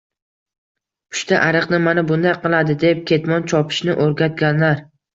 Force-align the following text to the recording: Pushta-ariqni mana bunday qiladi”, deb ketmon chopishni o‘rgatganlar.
Pushta-ariqni 1.15 1.81
mana 1.85 2.05
bunday 2.13 2.35
qiladi”, 2.49 2.79
deb 2.87 3.07
ketmon 3.15 3.49
chopishni 3.55 4.01
o‘rgatganlar. 4.09 4.87